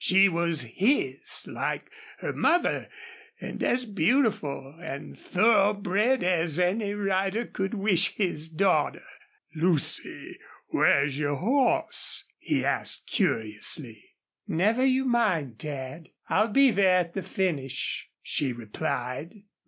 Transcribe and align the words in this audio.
She 0.00 0.28
was 0.28 0.62
his, 0.62 1.46
like 1.46 1.92
her 2.18 2.32
mother, 2.32 2.88
and 3.40 3.62
as 3.62 3.86
beautiful 3.86 4.76
and 4.82 5.16
thoroughbred 5.16 6.24
as 6.24 6.58
any 6.58 6.92
rider 6.92 7.44
could 7.46 7.72
wish 7.72 8.12
his 8.16 8.48
daughter. 8.48 9.04
"Lucy, 9.54 10.40
where's 10.70 11.20
your 11.20 11.36
hoss?" 11.36 12.24
he 12.40 12.64
asked, 12.64 13.06
curiously. 13.06 14.04
"Never 14.48 14.84
you 14.84 15.04
mind, 15.04 15.56
Dad. 15.56 16.08
I'll 16.28 16.48
be 16.50 16.72
there 16.72 16.98
at 16.98 17.14
the 17.14 17.22
finish," 17.22 18.10
she 18.24 18.52
replied. 18.52 19.44